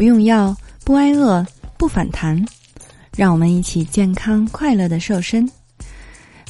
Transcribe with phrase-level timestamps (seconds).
[0.00, 1.46] 不用药，不挨饿，
[1.76, 2.42] 不反弹，
[3.14, 5.46] 让我们一起健康快乐的瘦身。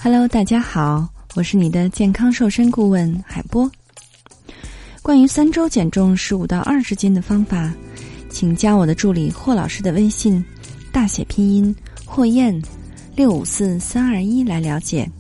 [0.01, 3.69] Hello，大家好，我是你的健康瘦身顾问海波。
[5.03, 7.75] 关于三周减重十五到二十斤的方法，
[8.31, 10.45] 请加我的助理霍老师的微信，
[10.93, 11.75] 大写拼音
[12.07, 12.57] 霍燕
[13.17, 15.11] 六五四三二一来了解。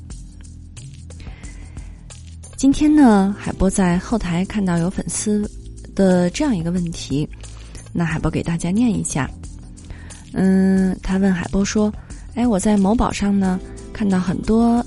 [2.57, 5.51] 今天呢，海波在后台看到有粉丝
[5.97, 7.29] 的这样一个问题，
[7.93, 9.31] 那海波给大家念一下。
[10.33, 11.93] 嗯，他问海波说
[12.35, 13.59] ：“哎，我在某宝上呢
[13.93, 14.85] 看到很多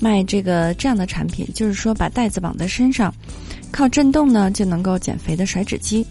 [0.00, 3.14] 卖这个这样的产品，就是说把袋子绑在身上，
[3.70, 6.04] 靠震动呢就能够减肥的甩脂机。”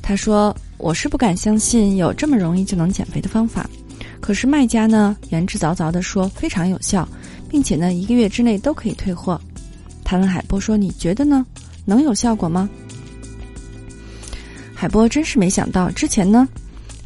[0.00, 3.68] 他说：“我是不敢相信有这么容易就能减肥的方法，
[4.20, 7.06] 可是卖家呢言之凿凿的说非常有效，
[7.48, 9.40] 并且呢一个月之内都可以退货。”
[10.02, 11.44] 他问海波说：“你觉得呢？
[11.84, 12.70] 能有效果吗？”
[14.78, 16.46] 海波真是没想到，之前呢，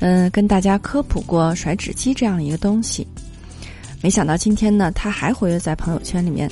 [0.01, 3.07] 嗯，跟大家科普过甩脂机这样一个东西，
[4.03, 6.51] 没想到今天呢，他还活跃在朋友圈里面。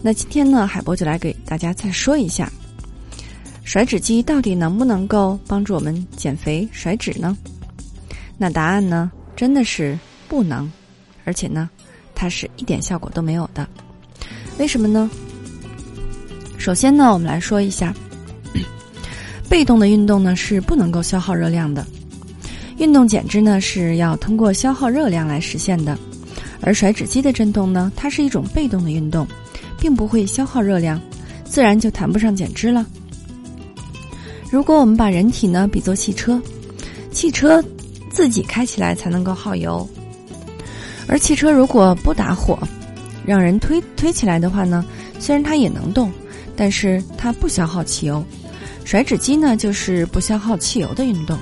[0.00, 2.50] 那今天呢，海波就来给大家再说一下，
[3.62, 7.36] 甩脂机到底能不能够帮助我们减肥甩脂呢？
[8.38, 9.96] 那答案呢，真的是
[10.28, 10.68] 不能，
[11.26, 11.68] 而且呢，
[12.14, 13.68] 它是一点效果都没有的。
[14.58, 15.10] 为什么呢？
[16.56, 17.94] 首先呢，我们来说一下，
[19.52, 21.86] 被动的运动呢是不能够消耗热量的，
[22.78, 25.96] 运动减脂呢是要通过消耗热量来实现的，
[26.62, 29.28] 而甩脂机的震动呢，它是一种被动的运动，
[29.78, 30.98] 并不会消耗热量，
[31.44, 32.86] 自然就谈不上减脂了。
[34.50, 36.40] 如果我们把人体呢比作汽车，
[37.10, 37.62] 汽车
[38.10, 39.86] 自己开起来才能够耗油，
[41.06, 42.58] 而汽车如果不打火，
[43.26, 44.82] 让人推推起来的话呢，
[45.20, 46.10] 虽然它也能动。
[46.54, 48.22] 但是它不消耗汽油，
[48.84, 51.38] 甩脂机呢就是不消耗汽油的运动。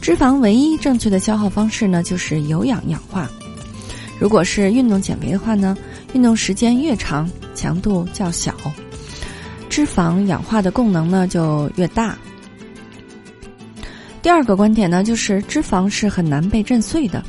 [0.00, 3.28] 脂肪唯一正确的消耗方式呢就是有氧氧化。
[4.18, 5.76] 如果是运动减肥的话呢，
[6.12, 8.54] 运动时间越长，强度较小，
[9.68, 12.16] 脂肪氧化的功能呢就越大。
[14.22, 17.22] 第二个观点呢就是脂肪是很难被震碎的，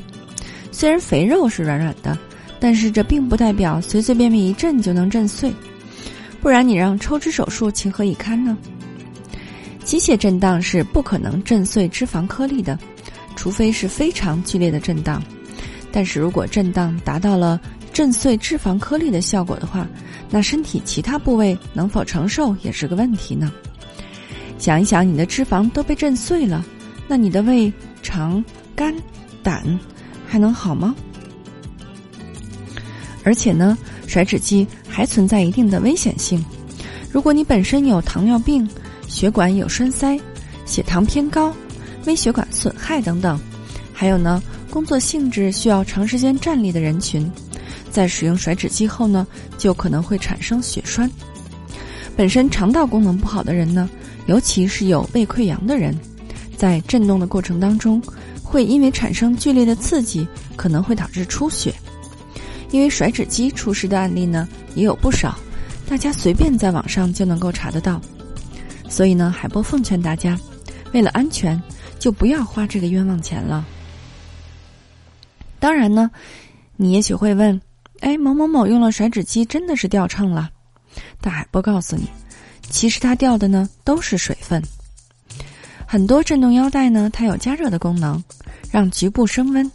[0.72, 2.18] 虽然肥肉是软软的，
[2.60, 5.52] 但是这并不代表随随便便一震就能震碎。
[6.42, 8.56] 不然你让抽脂手术情何以堪呢？
[9.86, 12.78] 机械震荡是不可能震碎脂肪颗粒的，
[13.36, 15.22] 除非是非常剧烈的震荡。
[15.92, 17.62] 但是如果震荡达到了
[17.94, 19.88] 震碎脂肪颗粒的效果的话，
[20.30, 23.52] 那身体其他部位能否承受也是个问题呢？
[24.58, 26.66] 想一想，你的脂肪都被震碎了，
[27.08, 27.72] 那你的胃、
[28.02, 28.44] 肠、
[28.76, 28.94] 肝、
[29.44, 29.80] 胆
[30.26, 30.96] 还能好吗？
[33.24, 36.44] 而且呢，甩脂机还存在一定的危险性。
[37.12, 38.68] 如果你本身有糖尿病、
[39.08, 40.20] 血管有栓塞、
[40.66, 41.54] 血糖偏高、
[42.06, 43.40] 微血管损害等等，
[43.94, 47.32] 还有呢，工作性质需要长时间站立的人群，
[47.90, 49.26] 在使用甩脂机后呢，
[49.58, 51.10] 就可能会产生血栓。
[52.16, 53.90] 本身肠道功能不好的人呢，
[54.26, 55.98] 尤其是有胃溃疡的人，
[56.58, 58.02] 在震动的过程当中，
[58.44, 61.74] 会因为产生剧烈的刺激，可能会导致出血。
[62.72, 65.38] 因为甩脂机出事的案例呢也有不少，
[65.88, 68.02] 大家随便在网上就能够查得到。
[68.88, 70.40] 所以呢，海波奉劝大家，
[70.94, 71.62] 为了安全，
[72.00, 73.66] 就不要花这个冤枉钱了。
[75.60, 76.10] 当然呢，
[76.76, 77.60] 你也许会问：
[78.02, 80.50] 哎，某某某用了甩脂机真的是掉秤了？
[81.20, 82.08] 但海波告诉你，
[82.70, 84.62] 其实它掉的呢都是水分。
[85.88, 88.24] 很多震动腰带呢，它有加热的功能，
[88.72, 89.72] 让局部升温，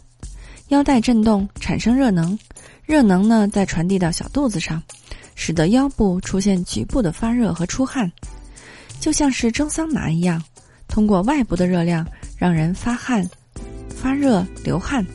[0.69, 2.37] 腰带震动产生热能。
[2.85, 4.81] 热能呢，再传递到小肚子上，
[5.35, 8.11] 使得腰部出现局部的发热和出汗，
[9.01, 10.41] 就像是蒸桑拿一样，
[10.87, 12.07] 通过外部的热量
[12.37, 13.27] 让人发汗、
[13.89, 15.05] 发热、流汗，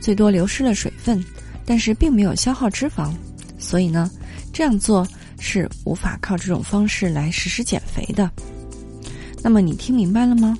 [0.00, 1.24] 最多流失了水分，
[1.64, 3.12] 但是并没有消耗脂肪，
[3.58, 4.10] 所以呢，
[4.52, 5.08] 这样做
[5.40, 8.30] 是无法靠这种方式来实施减肥的。
[9.42, 10.56] 那么你听明白了吗？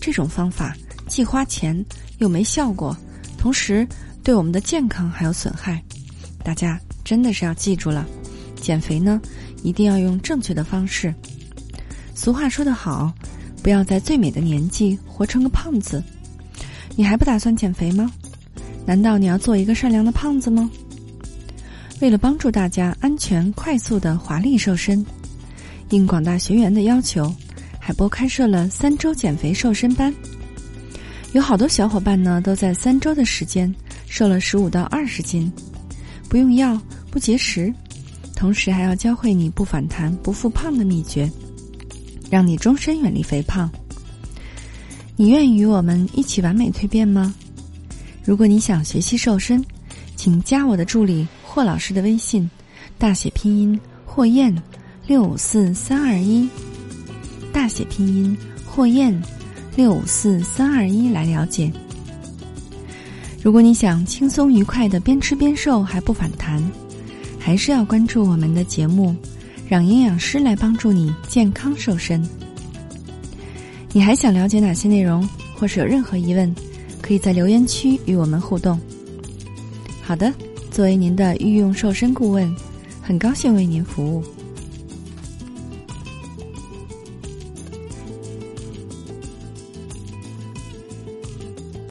[0.00, 0.76] 这种方法
[1.06, 1.82] 既花钱
[2.18, 2.94] 又没效果，
[3.38, 3.86] 同时。
[4.24, 5.82] 对我们的健康还有损害，
[6.44, 8.06] 大家真的是要记住了。
[8.54, 9.20] 减肥呢，
[9.64, 11.12] 一定要用正确的方式。
[12.14, 13.12] 俗话说得好，
[13.62, 16.02] 不要在最美的年纪活成个胖子。
[16.94, 18.10] 你还不打算减肥吗？
[18.84, 20.70] 难道你要做一个善良的胖子吗？
[22.00, 25.04] 为了帮助大家安全、快速的华丽瘦身，
[25.90, 27.32] 应广大学员的要求，
[27.80, 30.12] 海波开设了三周减肥瘦身班。
[31.32, 33.72] 有好多小伙伴呢，都在三周的时间。
[34.06, 35.50] 瘦了十五到二十斤，
[36.28, 36.78] 不用药
[37.10, 37.72] 不节食，
[38.36, 41.30] 同时还要教会你不反弹不复胖的秘诀，
[42.32, 43.70] 让你终身远离肥胖。
[45.16, 47.34] 你愿意与我们一起完美蜕变吗？
[48.24, 49.62] 如果你想学习瘦身，
[50.16, 52.50] 请加我的助理霍老师的微信，
[52.96, 54.50] 大写拼音霍燕
[55.06, 56.48] 六五四三二一，
[57.52, 59.22] 大写拼音霍燕
[59.76, 61.70] 六五四三二一来了解。
[63.42, 66.62] 如果你想轻松愉快的边吃边瘦还不反弹，
[67.38, 69.14] 还是要关注我们的节目，
[69.72, 72.22] 让营养师来帮助你健康瘦身。
[73.90, 75.26] 你还想了解哪些内容，
[75.56, 76.54] 或是有任何疑问，
[77.00, 78.78] 可以在留言区与我们互动。
[80.02, 80.30] 好的，
[80.70, 82.54] 作为您的御用瘦身顾问，
[83.00, 84.22] 很高兴为您服务。